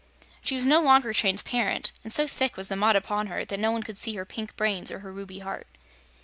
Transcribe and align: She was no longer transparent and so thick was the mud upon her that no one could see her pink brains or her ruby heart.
She 0.41 0.55
was 0.55 0.65
no 0.65 0.81
longer 0.81 1.13
transparent 1.13 1.91
and 2.03 2.11
so 2.11 2.25
thick 2.25 2.57
was 2.57 2.69
the 2.69 2.75
mud 2.75 2.95
upon 2.95 3.27
her 3.27 3.45
that 3.45 3.59
no 3.59 3.71
one 3.71 3.83
could 3.83 3.99
see 3.99 4.15
her 4.15 4.25
pink 4.25 4.55
brains 4.55 4.89
or 4.89 5.01
her 5.01 5.13
ruby 5.13 5.37
heart. 5.41 5.67